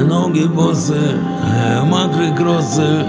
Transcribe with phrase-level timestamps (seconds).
[0.00, 1.20] ноги босы,
[1.84, 3.04] мокрые кроссы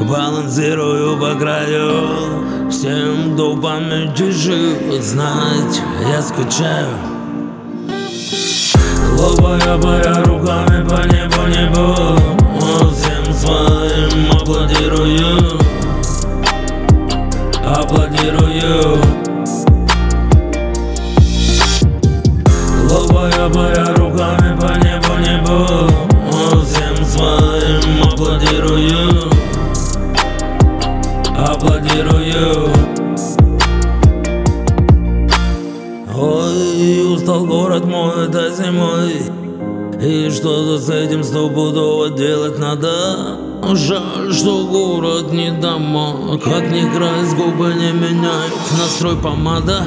[0.00, 6.88] Балансирую по краю Всем кто памяти жив Знать, я скучаю.
[9.18, 11.94] Лобая паря руками по небу, небу.
[12.92, 15.58] Всем своим аплодирую.
[17.64, 18.98] Аплодирую.
[22.90, 24.51] Лобая паря руками
[37.72, 39.22] город мой этой зимой.
[40.02, 43.38] И что-то с этим стопудово делать надо?
[43.74, 48.52] Жаль, что город не дома Как ни крась, губы не меняют.
[48.78, 49.86] Настрой помада.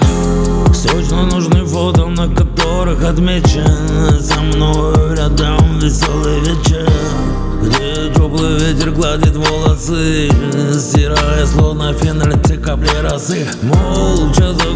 [0.74, 4.20] Срочно нужны фото, на которых отмечен.
[4.20, 6.90] За мной рядом веселый вечер
[7.62, 10.32] Где теплый ветер гладит волосы.
[10.74, 13.48] Стирая словно феналь те капли росы.
[13.62, 14.75] Молча закурю,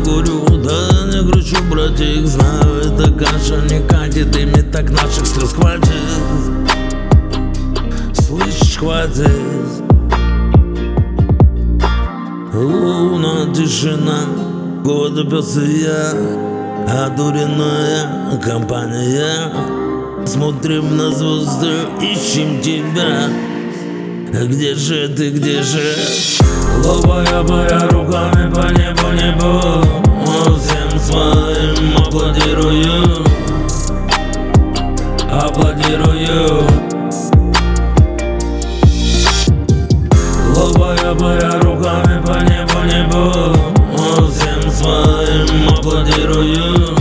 [3.88, 5.90] каша не мне так наших слез хватит.
[8.14, 9.30] Слышишь, хватит.
[12.54, 14.20] Луна, тишина,
[14.84, 16.14] года пес и я.
[17.06, 19.52] Одуренная компания.
[20.26, 23.30] Смотрим на звезды, ищем тебя.
[24.46, 25.96] Где же ты, где же?
[26.84, 30.00] Лобая паря руками по небу, небу
[35.42, 36.68] Аплодирую.
[40.56, 43.24] Лобая паря руками по небу, небу.
[44.30, 46.96] Всем своим аплодирую.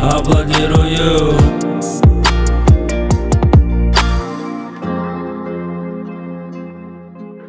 [0.00, 1.57] Аплодирую